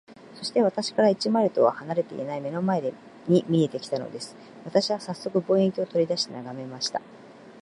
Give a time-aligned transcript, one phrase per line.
[0.33, 2.81] そして、私から一マイルとは離れていない眼の前
[3.27, 4.35] に見えて来たのです。
[4.65, 7.03] 私はさっそく、望遠鏡を取り出して眺めました。